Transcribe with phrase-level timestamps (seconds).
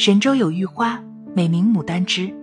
[0.00, 0.98] 神州有玉花，
[1.36, 2.34] 美名牡丹枝，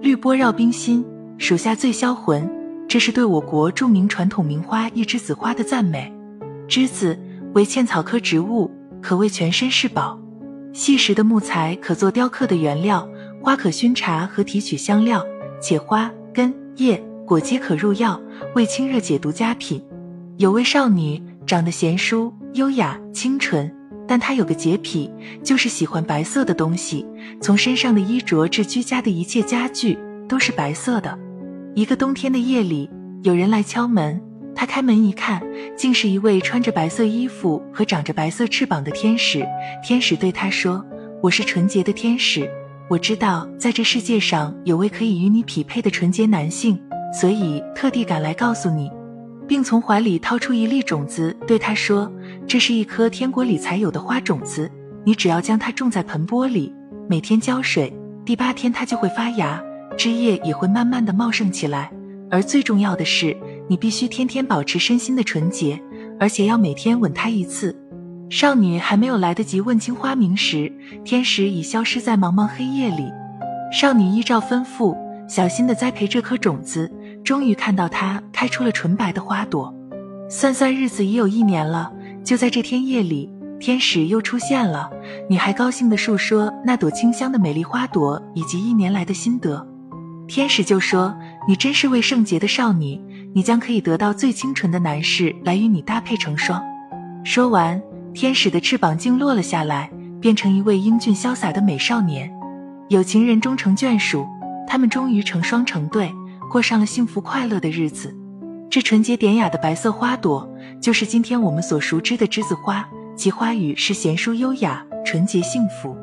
[0.00, 1.06] 绿波绕冰心，
[1.38, 2.50] 属下最销魂。
[2.88, 6.12] 这是对我国著名传统名花一枝子花的赞美。
[6.66, 7.16] 栀子
[7.52, 8.68] 为茜草科植物，
[9.00, 10.18] 可谓全身是宝。
[10.72, 13.08] 细实的木材可做雕刻的原料，
[13.40, 15.24] 花可熏茶和提取香料，
[15.62, 18.20] 且花、根、叶、果皆可入药，
[18.56, 19.80] 为清热解毒佳品。
[20.38, 23.72] 有位少女长得贤淑、优雅、清纯。
[24.06, 25.10] 但他有个洁癖，
[25.42, 27.06] 就是喜欢白色的东西，
[27.40, 31.18] 从身上的衣着至居家的一切家具都是白色的。
[31.74, 32.88] 一个冬天的夜里，
[33.22, 34.20] 有人来敲门，
[34.54, 35.42] 他开门一看，
[35.76, 39.44] 竟是一位穿着白色衣服和长着白色翅膀的天使。
[39.82, 40.84] 天使对他说
[41.22, 42.48] ：“我是纯洁的天使，
[42.88, 46.78] 我知道在这世界上有位可以与你匹配的纯洁男性，
[47.18, 48.90] 所以特地赶来告诉你。”
[49.46, 52.10] 并从怀里掏出一粒种子，对他说
[52.46, 54.70] ：“这是一颗天国里才有的花种子，
[55.04, 56.72] 你只要将它种在盆钵里，
[57.08, 57.92] 每天浇水，
[58.24, 59.62] 第八天它就会发芽，
[59.96, 61.90] 枝叶也会慢慢的茂盛起来。
[62.30, 63.36] 而最重要的是，
[63.68, 65.80] 你必须天天保持身心的纯洁，
[66.18, 67.74] 而且要每天吻它一次。”
[68.30, 70.72] 少女还没有来得及问清花名时，
[71.04, 73.04] 天使已消失在茫茫黑夜里。
[73.70, 74.96] 少女依照吩咐，
[75.28, 76.90] 小心的栽培这颗种子。
[77.22, 79.72] 终于看到它开出了纯白的花朵，
[80.28, 81.92] 算算日子已有一年了。
[82.24, 83.30] 就在这天夜里，
[83.60, 84.90] 天使又出现了。
[85.28, 89.64] 女孩高兴地述说那朵清香的美丽花朵以及一年来的心得。
[90.26, 91.14] 天使就说
[91.46, 92.98] ：“你真是位圣洁的少女，
[93.34, 96.62] 你将可以得到最清纯的男士来与你搭配成双。”
[97.22, 97.80] 说完，
[98.14, 102.32] 天使的翅膀竟落了下来，变成一位英俊潇洒的美少年。
[102.88, 104.26] 有情人终成眷属，
[104.66, 106.10] 他们终于成双成对。
[106.50, 108.16] 过上了幸福快乐的日子。
[108.70, 110.48] 这纯洁典雅的白色花朵，
[110.84, 115.96] 就是今天我们所熟知的栀子花，其花语是贤淑优雅、纯洁幸福。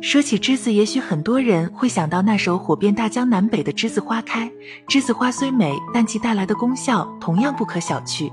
[0.00, 4.48] 说起栀子，也许很多人会想到那首火遍大江南北的《栀子花开》。
[4.88, 8.30] 栀子花虽美，但其带来的功效同样不可小觑。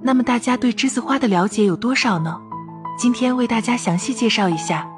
[0.00, 2.40] 那么大家对栀子花的了解有多少呢？
[2.98, 4.88] 今天为大家详细介绍一下。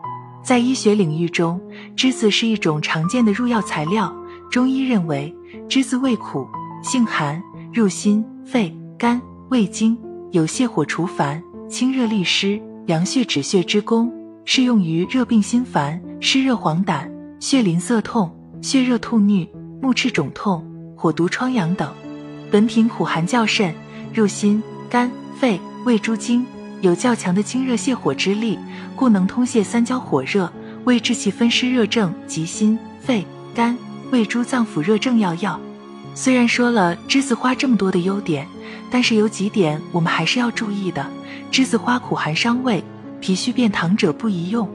[0.44, 1.60] 在医学领域中，
[1.96, 4.14] 栀子是一种常见的入药材料。
[4.48, 5.34] 中医认为。
[5.68, 6.46] 栀子味苦，
[6.84, 7.42] 性寒，
[7.74, 9.98] 入心、肺、肝、胃经，
[10.32, 14.12] 有泻火除烦、清热利湿、凉血止血之功，
[14.44, 17.09] 适用于热病心烦、湿热黄疸、
[17.41, 19.48] 血淋涩痛、血热吐衄、
[19.81, 20.65] 目赤肿痛、
[20.97, 21.92] 火毒疮疡等。
[22.50, 23.75] 本品苦寒较甚，
[24.12, 26.44] 入心、肝、肺、胃诸经，
[26.81, 28.59] 有较强的清热泻火之力，
[28.94, 30.53] 故能通泻三焦火热，
[30.84, 33.76] 为治气分湿热症及心、肺、肝。
[34.12, 35.59] 胃诸脏腑热症要药。
[36.15, 38.47] 虽然说了栀子花这么多的优点，
[38.91, 41.06] 但是有几点我们还是要注意的。
[41.50, 42.82] 栀子花苦寒伤胃，
[43.21, 44.69] 脾虚便溏者不宜用。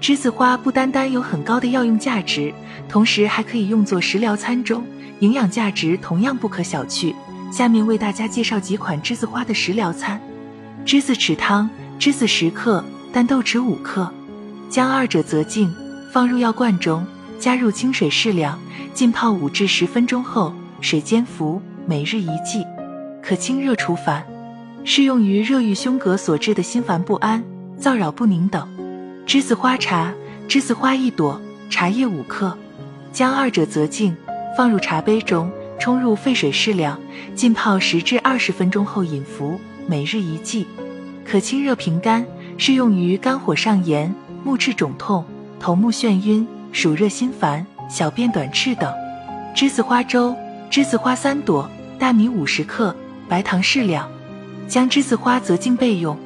[0.00, 2.52] 栀子花不单单有很高的药用价值，
[2.88, 4.84] 同时还可以用作食疗餐中，
[5.18, 7.14] 营养价值同样不可小觑。
[7.52, 10.20] 下面为大家介绍几款栀子花的食疗餐：
[10.86, 11.68] 栀子豉汤，
[11.98, 14.10] 栀子十克，淡豆豉五克，
[14.68, 15.74] 将二者择净，
[16.12, 17.04] 放入药罐中，
[17.38, 18.58] 加入清水适量。
[18.94, 22.64] 浸泡五至十分钟后，水煎服，每日一剂，
[23.22, 24.24] 可清热除烦，
[24.84, 27.42] 适用于热郁胸膈所致的心烦不安、
[27.80, 28.68] 燥扰不宁等。
[29.26, 30.12] 栀子花茶，
[30.48, 32.56] 栀子花一朵，茶叶五克，
[33.12, 34.16] 将二者择净，
[34.56, 36.98] 放入茶杯中，冲入沸水适量，
[37.34, 40.66] 浸泡十至二十分钟后饮服，每日一剂，
[41.24, 42.26] 可清热平肝，
[42.58, 45.24] 适用于肝火上炎、目赤肿痛、
[45.58, 47.66] 头目眩晕、暑热心烦。
[47.90, 48.94] 小便短赤等，
[49.52, 50.32] 栀子花粥：
[50.70, 52.94] 栀子花三朵，大米五十克，
[53.30, 54.06] 白糖适量。
[54.68, 56.16] 将栀子花择净备用。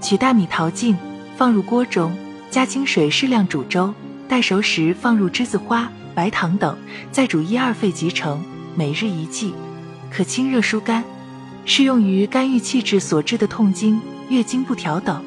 [0.00, 0.96] 取大米淘净，
[1.36, 2.12] 放入锅中，
[2.50, 3.94] 加清水适量煮粥，
[4.28, 6.76] 待熟时放入栀子花、白糖等，
[7.12, 8.42] 再煮一二沸即成。
[8.74, 9.54] 每日一剂，
[10.10, 11.04] 可清热疏肝，
[11.64, 15.24] 适用于肝郁气滞所致的痛经、月经不调等。